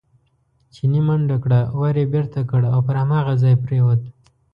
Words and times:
چیني 0.73 1.01
منډه 1.07 1.37
کړه، 1.43 1.61
ور 1.79 1.95
یې 2.01 2.05
بېرته 2.13 2.39
کړ 2.49 2.61
او 2.73 2.79
پر 2.87 2.95
هماغه 3.01 3.33
ځای 3.43 3.55
پرېوت. 3.63 4.01